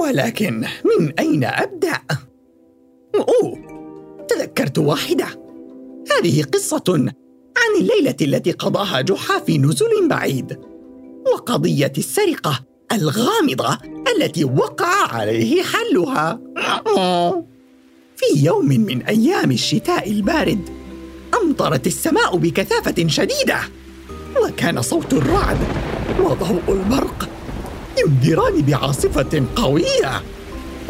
[0.00, 1.98] ولكن من أين أبدأ؟
[3.14, 3.70] أوه
[4.28, 5.26] تذكرت واحدة.
[6.18, 6.84] هذه قصة
[7.56, 10.58] عن الليلة التي قضاها جحا في نزل بعيد
[11.34, 12.60] وقضية السرقة
[12.92, 13.78] الغامضة
[14.16, 16.40] التي وقع عليه حلها.
[18.16, 20.68] في يوم من أيام الشتاء البارد
[21.42, 23.60] أمطرت السماء بكثافة شديدة
[24.42, 25.58] وكان صوت الرعد
[26.20, 27.28] وضوء البرق.
[27.98, 30.22] ينذران بعاصفة قوية.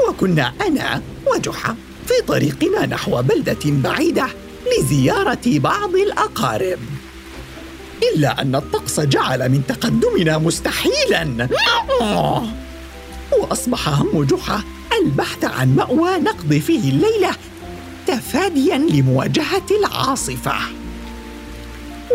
[0.09, 4.27] وكنا أنا وجحا في طريقنا نحو بلدة بعيدة
[4.79, 6.79] لزيارة بعض الأقارب.
[8.03, 11.49] إلا أن الطقس جعل من تقدمنا مستحيلا.
[13.33, 14.63] وأصبح هم جحا
[15.03, 17.31] البحث عن مأوى نقضي فيه الليلة
[18.07, 20.55] تفاديا لمواجهة العاصفة.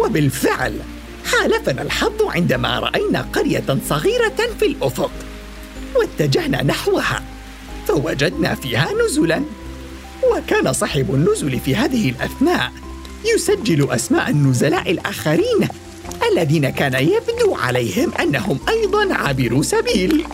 [0.03, 0.79] وبالفعل
[1.25, 5.11] حالفنا الحظ عندما رأينا قرية صغيرة في الأفق
[5.95, 7.23] واتجهنا نحوها
[7.87, 9.41] فوجدنا فيها نزلا.
[10.31, 12.71] وكان صاحب النزل في هذه الأثناء
[13.35, 15.67] يسجل أسماء النزلاء الآخرين
[16.31, 20.25] الذين كان يبدو عليهم أنهم أيضا عابرو سبيل.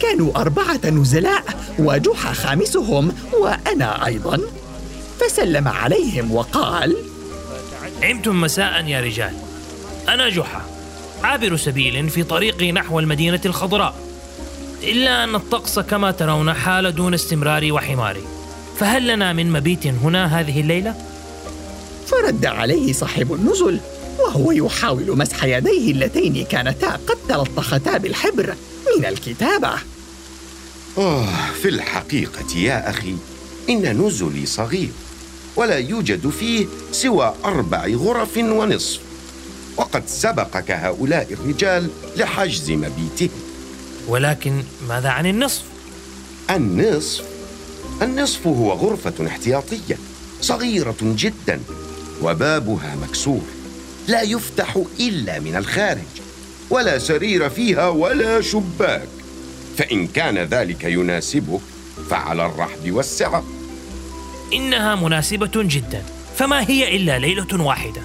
[0.00, 1.44] كانوا أربعة نزلاء
[1.78, 4.40] وجحا خامسهم وأنا أيضا.
[5.20, 6.96] فسلم عليهم وقال
[8.02, 9.32] عمتم مساء يا رجال.
[10.08, 10.66] أنا جحا
[11.22, 13.94] عابر سبيل في طريقي نحو المدينة الخضراء.
[14.82, 18.22] إلا أن الطقس كما ترون حال دون استمراري وحماري.
[18.78, 20.94] فهل لنا من مبيت هنا هذه الليلة؟
[22.06, 23.80] فرد عليه صاحب النزل
[24.18, 28.54] وهو يحاول مسح يديه اللتين كانتا قد تلطختا بالحبر
[28.98, 29.72] من الكتابة.
[30.98, 33.14] آه في الحقيقة يا أخي
[33.70, 34.90] إن نزلي صغير.
[35.56, 39.00] ولا يوجد فيه سوى أربع غرف ونصف.
[39.76, 43.40] وقد سبقك هؤلاء الرجال لحجز مبيتهم.
[44.08, 45.62] ولكن ماذا عن النصف؟
[46.50, 47.24] النصف؟
[48.02, 49.98] النصف هو غرفة احتياطية
[50.40, 51.60] صغيرة جدا
[52.22, 53.42] وبابها مكسور
[54.08, 56.12] لا يفتح إلا من الخارج
[56.70, 59.08] ولا سرير فيها ولا شباك.
[59.78, 61.60] فإن كان ذلك يناسبك
[62.10, 63.44] فعلى الرحب والسعة.
[64.52, 66.02] إنها مناسبة جدا
[66.36, 68.00] فما هي إلا ليلة واحدة.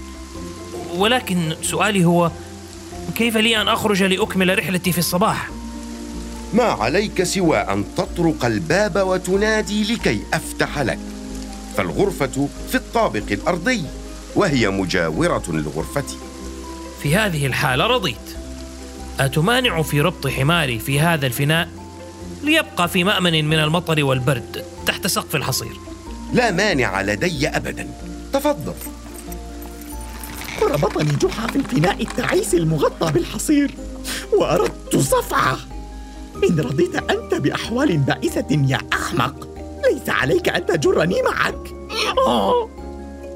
[0.96, 2.32] ولكن سؤالي هو
[3.16, 5.50] كيف لي أن أخرج لأكمل رحلتي في الصباح؟
[6.54, 11.00] ما عليك سوى أن تطرق الباب وتنادي لكي أفتح لك.
[11.78, 13.84] فالغرفة في الطابق الأرضي
[14.36, 16.18] وهي مجاورة لغرفتي.
[17.04, 18.16] في هذه الحالة رضيت.
[19.20, 21.70] أتمانع في ربط حماري في هذا الفناء؟
[22.44, 25.74] ليبقى في مأمن من المطر والبرد تحت سقف الحصير.
[26.34, 27.88] لا مانع لدي أبدا.
[28.34, 28.74] تفضل.
[30.62, 33.72] وربطني جحا في الفناء التعيس المغطى بالحصير
[34.34, 35.58] وأردت صفعة.
[36.50, 39.48] إن رضيت أنت بأحوال بائسة يا أحمق
[39.84, 41.74] ليس عليك أن تجرني معك.
[42.28, 42.70] آه.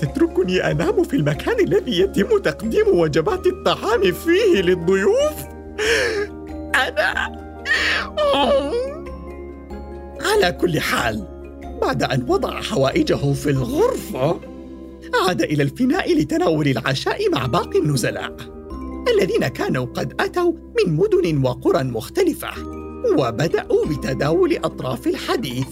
[0.01, 5.33] تتركني أنام في المكان الذي يتم تقديم وجبات الطعام فيه للضيوف؟
[6.75, 7.41] أنا.
[8.33, 8.71] آه.
[10.21, 11.40] على كل حال
[11.81, 14.39] بعد أن وضع حوائجه في الغرفة
[15.27, 18.35] عاد إلى الفناء لتناول العشاء مع باقي النزلاء
[19.15, 22.49] الذين كانوا قد أتوا من مدن وقرى مختلفة
[23.17, 25.67] وبدأوا بتداول أطراف الحديث.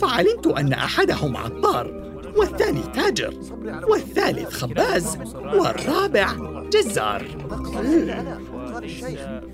[0.00, 3.34] فعلمت أن أحدهم عطار والثاني تاجر
[3.88, 5.18] والثالث خباز
[5.54, 6.34] والرابع
[6.72, 7.24] جزار.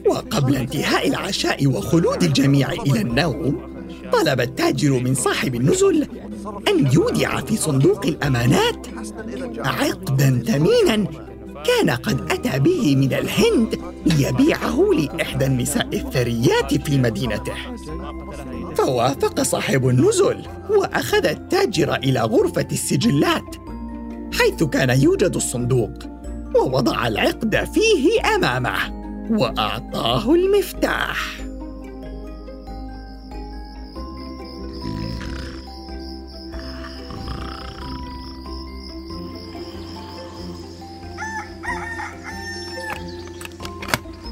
[0.06, 3.75] وقبل انتهاء العشاء وخلود الجميع إلى النوم
[4.12, 6.06] طلب التاجر من صاحب النزل
[6.68, 8.86] أن يودع في صندوق الأمانات
[9.58, 11.06] عقدا ثمينا
[11.64, 17.54] كان قد أتى به من الهند ليبيعه لإحدى النساء الثريات في مدينته.
[18.74, 23.56] فوافق صاحب النزل وأخذ التاجر إلى غرفة السجلات
[24.32, 25.90] حيث كان يوجد الصندوق
[26.54, 28.76] ووضع العقد فيه أمامه
[29.30, 31.45] وأعطاه المفتاح.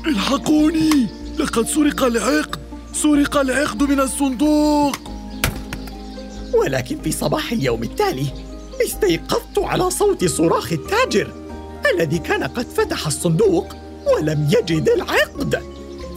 [0.06, 1.06] الحقوني!
[1.38, 2.60] لقد سرق العقد!
[2.92, 4.96] سرق العقد من الصندوق!
[6.54, 8.26] ولكن في صباح اليوم التالي
[8.86, 11.32] استيقظت على صوت صراخ التاجر
[11.94, 13.74] الذي كان قد فتح الصندوق
[14.16, 15.62] ولم يجد العقد.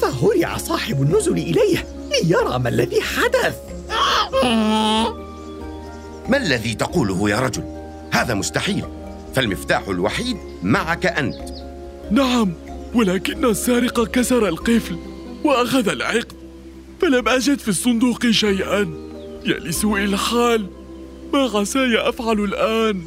[0.01, 3.55] فهرع صاحب النزل إليه ليرى ما الذي حدث.
[6.29, 7.63] ما الذي تقوله يا رجل؟
[8.11, 8.83] هذا مستحيل.
[9.35, 11.49] فالمفتاح الوحيد معك أنت.
[12.11, 12.53] نعم
[12.93, 14.97] ولكن السارق كسر القفل
[15.43, 16.33] وأخذ العقد.
[17.01, 18.79] فلم أجد في الصندوق شيئا.
[19.45, 20.67] يا لسوء إلحال.
[21.33, 23.01] ما عساي أفعل الآن؟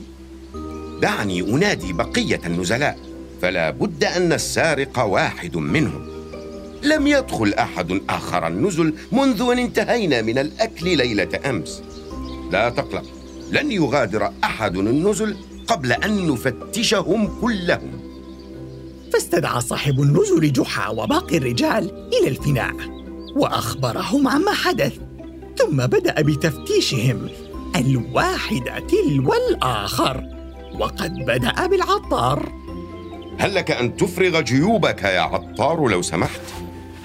[1.03, 2.99] دعني أنادي بقية النزلاء.
[3.43, 6.07] فلا بد أن السارق واحد منهم.
[6.83, 11.83] لم يدخل أحد آخر النزل منذ أن انتهينا من الأكل ليلة أمس.
[12.53, 13.05] لا تقلق.
[13.51, 15.37] لن يغادر أحد النزل
[15.67, 18.10] قبل أن نفتشهم كلهم.
[19.13, 22.75] فاستدعى صاحب النزل جحا وباقي الرجال إلى الفناء
[23.37, 24.99] وأخبرهم عما حدث
[25.59, 27.29] ثم بدأ بتفتيشهم
[27.77, 30.25] الواحد تلو الآخر
[30.79, 32.53] وقد بدأ بالعطار.
[33.39, 36.41] هل لك أن تفرغ جيوبك يا عطار لو سمحت؟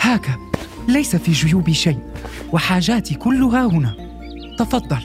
[0.01, 0.39] هاك
[0.87, 1.99] ليس في جيوبي شيء
[2.53, 3.95] وحاجاتي كلها هنا.
[4.59, 5.01] تفضل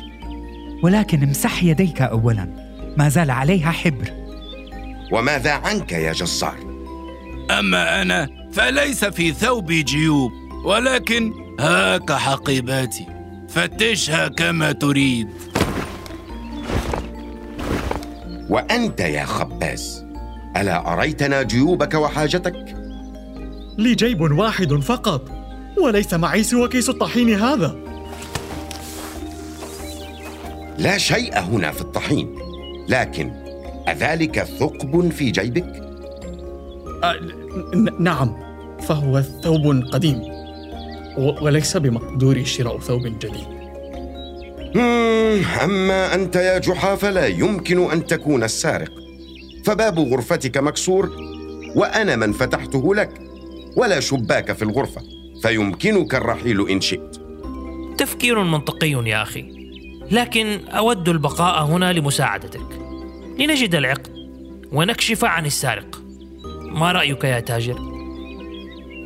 [0.83, 2.49] ولكن امسح يديك اولا.
[2.97, 4.13] ما زال عليها حبر.
[5.13, 6.70] وماذا عنك يا جزار؟
[7.59, 10.33] أما أنا فليس في ثوبي جيوب
[10.65, 13.07] ولكن هاك حقيباتي
[13.49, 15.29] فتشها كما تريد.
[18.49, 20.05] وأنت يا خباز
[20.57, 22.77] ألا أريتنا جيوبك وحاجتك؟
[23.79, 25.29] لي جيب واحد فقط
[25.83, 27.77] وليس معي سوى كيس الطحين هذا.
[30.79, 32.35] لا شيء هنا في الطحين
[32.89, 33.33] لكن
[33.89, 35.91] أذلك ثقب في جيبك؟
[37.05, 37.40] أه
[37.99, 38.37] نعم
[38.81, 40.23] فهو ثوب قديم
[41.19, 43.61] و- وليس بمقدوري شراء ثوب جديد.
[44.75, 48.91] مم، أما أنت يا جحا فلا يمكن أن تكون السارق.
[49.65, 51.11] فباب غرفتك مكسور
[51.77, 53.21] وأنا من فتحته لك
[53.77, 55.03] ولا شباك في الغرفة
[55.43, 57.17] فيمكنك الرحيل إن شئت.
[57.99, 59.45] تفكير منطقي يا أخي
[60.11, 62.81] لكن أود البقاء هنا لمساعدتك.
[63.39, 64.09] لنجد العقد
[64.73, 66.00] ونكشف عن السارق.
[66.71, 67.79] ما رأيك يا تاجر؟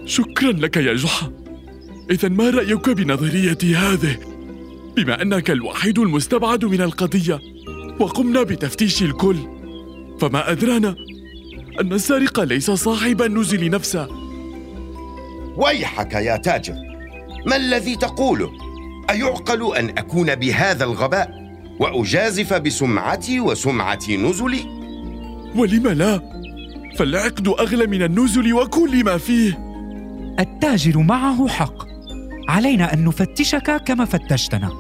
[0.06, 1.30] شكرا لك يا جحا.
[2.10, 4.16] اذا ما رأيك بنظريتي هذه؟
[4.96, 7.40] بما أنك الوحيد المستبعد من القضية
[8.00, 9.36] وقمنا بتفتيش الكل.
[10.20, 10.94] فما أدرانا
[11.80, 14.08] أن السارق ليس صاحب النزل نفسه.
[15.56, 16.74] ويحك يا تاجر.
[17.46, 18.50] ما الذي تقوله؟
[19.10, 21.30] أيعقل أن أكون بهذا الغباء
[21.80, 24.64] وأجازف بسمعتي وسمعة نزلي؟
[25.56, 26.33] ولم لا؟
[26.98, 29.58] فالعقد أغلى من النزل وكل ما فيه.
[30.40, 31.84] التاجر معه حق.
[32.48, 34.70] علينا أن نفتشك كما فتشتنا.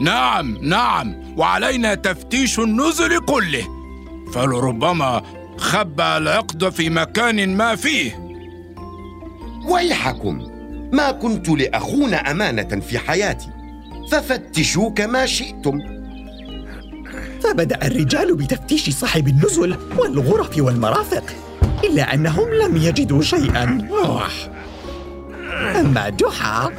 [0.00, 1.14] نعم نعم.
[1.36, 3.64] وعلينا تفتيش النزل كله.
[4.34, 5.22] فلربما
[5.56, 8.30] خبى العقد في مكان ما فيه.
[9.68, 10.46] ويحكم
[10.92, 13.48] ما كنت لاخون أمانة في حياتي.
[14.12, 15.78] ففتشوا كما شئتم.
[17.40, 21.24] فبدأ الرجال بتفتيش صاحب النزل والغرف والمرافق
[21.84, 24.22] إلا أنهم لم يجدوا شيئا أوه.
[25.80, 26.70] أما جحا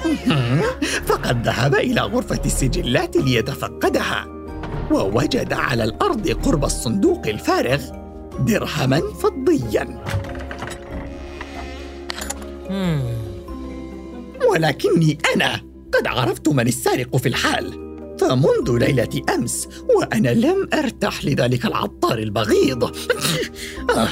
[1.05, 4.25] فقد ذهب إلى غرفة السجلات ليتفقدها
[4.91, 7.81] ووجد على الأرض قرب الصندوق الفارغ
[8.39, 10.03] درهما فضيا.
[14.51, 15.62] ولكني أنا
[15.93, 17.80] قد عرفت من السارق في الحال
[18.21, 22.83] فمنذ ليلة أمس وأنا لم أرتاح لذلك العطار البغيض
[23.97, 24.07] آه،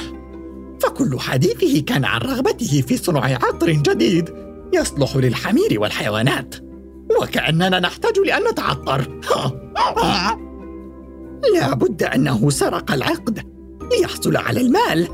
[0.80, 4.30] فكل حديثه كان عن رغبته في صنع عطر جديد
[4.74, 6.54] يصلح للحمير والحيوانات
[7.20, 9.20] وكأننا نحتاج لأن نتعطر
[11.54, 13.46] لا بد أنه سرق العقد
[13.92, 15.08] ليحصل على المال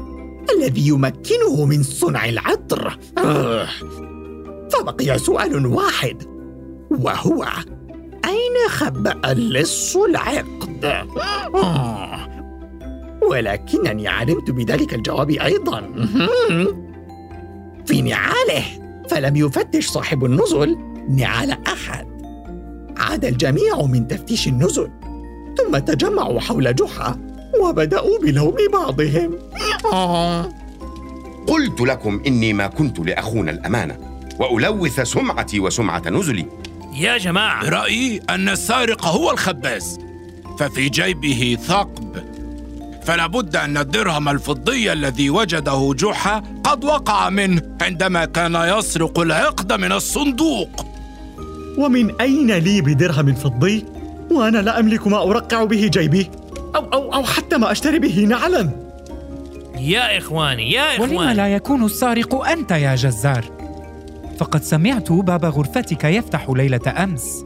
[0.57, 2.99] الذي يمكنه من صنع العطر.
[4.73, 6.23] فبقي سؤال واحد
[6.91, 7.47] وهو
[8.37, 10.85] أين خبأ اللص العقد؟
[11.55, 12.29] آه.
[13.31, 15.81] ولكنني علمت بذلك الجواب أيضا
[17.87, 18.65] في نعاله
[19.09, 20.79] فلم يفتش صاحب النزل
[21.09, 22.07] نعال أحد
[22.97, 24.91] عاد الجميع من تفتيش النزل
[25.59, 27.17] ثم تجمعوا حول جحا
[27.61, 29.39] وبدأوا بلوم بعضهم
[29.93, 30.49] آه.
[31.47, 33.99] قلت لكم إني ما كنت لاخون الأمانة
[34.39, 36.47] وألوث سمعتي وسمعة نزلي
[36.99, 37.69] يا جماعة.
[37.69, 39.99] رأيي أن السارق هو الخباز
[40.59, 42.17] ففي جيبه ثقب.
[43.03, 49.73] فلا بد أن الدرهم الفضي الذي وجده جحا قد وقع منه عندما كان يسرق العقد
[49.73, 50.87] من الصندوق.
[51.79, 53.85] ومن أين لي بدرهم فضي؟
[54.31, 56.31] وأنا لا أملك ما أرقع به جيبي
[56.77, 58.71] أو, أو, أو حتى ما أشتري به نعلا.
[59.79, 61.17] يا إخواني يا إخواني.
[61.17, 63.56] ولم لا يكون السارق أنت يا جزار؟
[64.39, 67.45] فقد سمعت باب غرفتك يفتح ليلة أمس.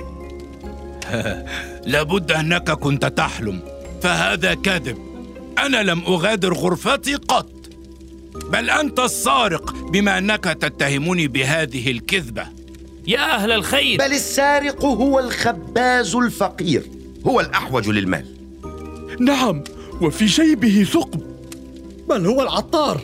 [1.93, 3.61] لابد أنك كنت تحلم
[4.03, 4.99] فهذا كذب.
[5.59, 7.53] أنا لم أغادر غرفتي قط.
[8.53, 12.47] بل أنت السارق بما أنك تتهمني بهذه الكذبة.
[13.07, 13.99] يا أهل الخير.
[13.99, 16.83] بل السارق هو الخباز الفقير
[17.27, 18.27] هو الأحوج للمال.
[19.21, 19.65] نعم
[20.01, 21.23] وفي جيبه ثقب.
[22.09, 23.01] بل هو العطار.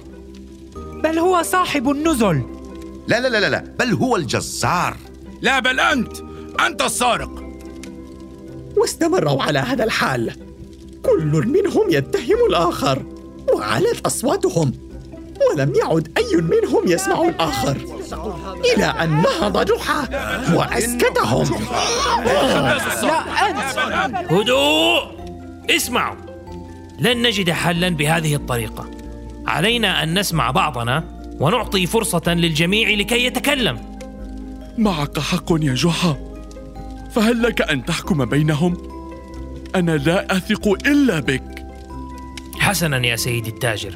[1.02, 2.55] بل هو صاحب النزل.
[3.08, 4.96] لا لا لا لا بل هو الجزار.
[5.40, 6.16] لا بل أنت
[6.66, 7.44] أنت السارق.
[8.76, 10.32] واستمروا على هذا الحال.
[11.02, 13.02] كل منهم يتهم الآخر
[13.54, 14.72] وعلت أصواتهم.
[15.50, 17.76] ولم يعد أي منهم يسمع الآخر
[18.75, 20.08] إلى أن نهض جحا
[20.54, 21.66] وأسكتهم.
[22.25, 24.32] لا أنت.
[24.32, 25.02] هدوء.
[25.70, 26.16] اسمعوا.
[26.98, 28.90] لن نجد حلا بهذه الطريقة.
[29.46, 33.98] علينا أن نسمع بعضنا ونعطي فرصة للجميع لكي يتكلم.
[34.78, 36.16] معك حق يا جحا
[37.10, 38.76] فهل لك أن تحكم بينهم؟
[39.74, 41.66] أنا لا أثق إلا بك.
[42.58, 43.94] حسنا يا سيدي التاجر.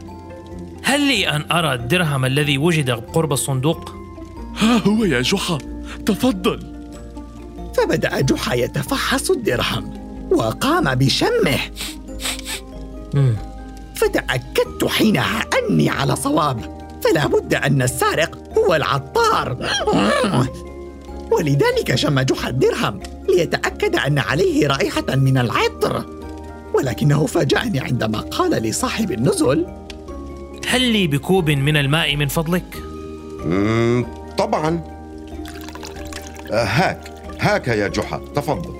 [0.82, 3.94] هل لي أن أرى الدرهم الذي وجد قرب الصندوق؟
[4.58, 5.58] ها هو يا جحا
[6.06, 6.74] تفضل.
[7.76, 9.94] فبدأ جحا يتفحص الدرهم
[10.32, 11.58] وقام بشمه.
[13.94, 16.79] فتأكدت حينها أني على صواب.
[17.02, 19.56] فلا بد أن السارق هو العطار.
[21.30, 26.04] ولذلك شم جحا الدرهم ليتأكد أن عليه رائحة من العطر.
[26.74, 29.66] ولكنه فاجأني عندما قال لصاحب النزل
[30.68, 32.82] هل لي بكوب من الماء من فضلك؟
[34.38, 34.80] طبعا.
[36.50, 38.74] آه، هاك هاك يا جحا تفضل.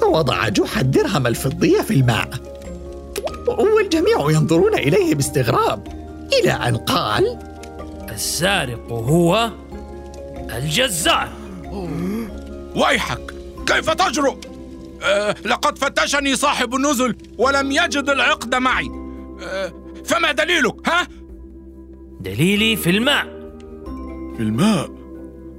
[0.00, 2.28] فوضع جحا الدرهم الفضي في الماء
[3.48, 5.95] والجميع ينظرون إليه باستغراب.
[6.32, 7.38] إلى أن قال
[8.10, 9.50] السارق هو
[10.56, 11.28] الجزار
[12.76, 13.34] ويحك
[13.66, 14.36] كيف تجرؤ؟
[15.02, 18.90] أه لقد فتشني صاحب النزل ولم يجد العقد معي
[19.42, 19.72] أه
[20.04, 21.08] فما دليلك ها؟
[22.20, 23.24] دليلي في الماء
[24.36, 24.90] في الماء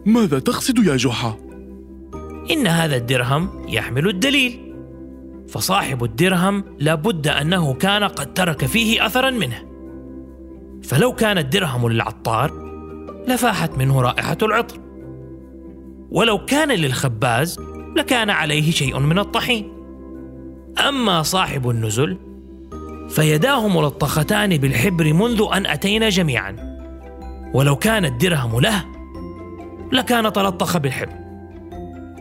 [0.05, 1.37] ماذا تقصد يا جحا؟
[2.51, 4.73] إن هذا الدرهم يحمل الدليل
[5.49, 9.66] فصاحب الدرهم لابد أنه كان قد ترك فيه أثرا منه
[10.83, 12.51] فلو كان الدرهم للعطار
[13.27, 14.79] لفاحت منه رائحة العطر.
[16.11, 17.59] ولو كان للخباز
[17.97, 19.71] لكان عليه شيء من الطحين.
[20.87, 22.17] أما صاحب النزل
[23.09, 26.77] فيداه ملطختان بالحبر منذ أن أتينا جميعا.
[27.53, 28.85] ولو كان الدرهم له
[29.91, 31.13] لكان تلطخ بالحبر.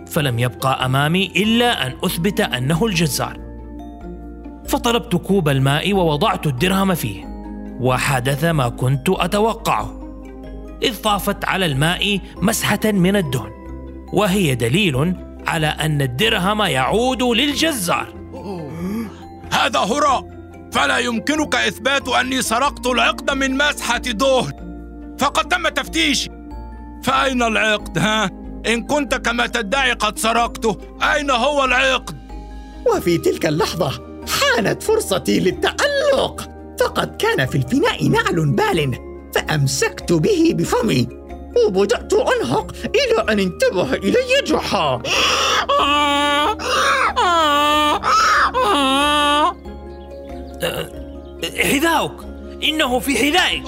[0.06, 3.40] فلم يبقى أمامي إلا أن أثبت أنه الجزار.
[4.68, 7.35] فطلبت كوب الماء ووضعت الدرهم فيه.
[7.80, 10.00] وحدث ما كنت أتوقعه.
[10.82, 13.50] إذ طافت على الماء مسحة من الدهن
[14.12, 15.16] وهي دليل
[15.46, 18.06] على أن الدرهم يعود للجزار.
[19.52, 20.28] هذا هراء
[20.72, 24.52] فلا يمكنك إثبات أني سرقت العقد من مسحة دهن.
[25.18, 26.30] فقد تم تفتيشي
[27.02, 28.30] فأين العقد ها؟
[28.66, 30.78] إن كنت كما تدعي قد سرقته.
[31.02, 32.16] أين هو العقد؟
[32.96, 33.90] وفي تلك اللحظة
[34.40, 36.55] حانت فرصتي للتألق.
[36.80, 38.98] فقد كان في الفناء نعل بال
[39.34, 41.08] فأمسكت به بفمي
[41.66, 45.02] وبدأت أنهق إلى أن انتبه إلي جحا.
[51.58, 52.16] حذاؤك
[52.62, 53.62] إنه في حذائك.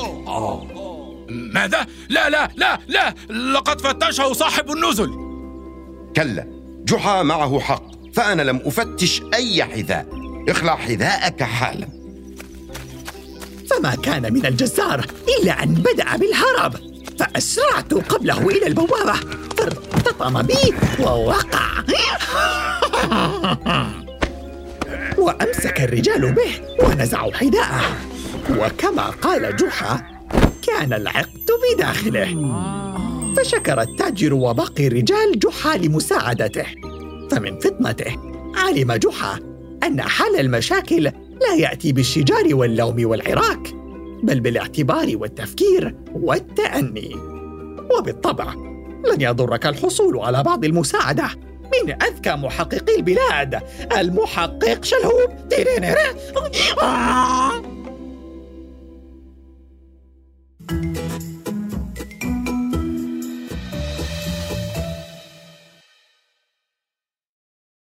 [1.28, 3.14] ماذا؟ لا لا لا لا
[3.52, 5.10] لقد فتشه صاحب النزل.
[6.16, 6.46] كلا
[6.84, 7.84] جحا معه حق
[8.14, 10.06] فأنا لم أفتش أي حذاء.
[10.48, 11.97] اخلع حذاءك حالا.
[13.70, 15.06] فما كان من الجزار
[15.40, 16.74] إلا أن بدأ بالهرب
[17.18, 19.14] فأسرعت قبله إلى البوابة
[19.56, 21.68] فارتطم بي ووقع.
[25.18, 26.50] وأمسك الرجال به
[26.84, 27.82] ونزعوا حذاءه.
[28.50, 30.02] وكما قال جحا
[30.66, 32.54] كان العقد بداخله.
[33.36, 36.66] فشكر التاجر وباقي الرجال جحا لمساعدته.
[37.30, 38.16] فمن فطنته
[38.56, 39.38] علم جحا
[39.84, 41.10] أن حل المشاكل
[41.40, 43.74] لا يأتي بالشجار واللوم والعراك
[44.22, 47.16] بل بالاعتبار والتفكير والتأني
[47.98, 48.54] وبالطبع
[49.12, 51.28] لن يضرك الحصول على بعض المساعدة
[51.84, 53.60] من أذكى محققي البلاد
[53.98, 55.30] المحقق شلهوب.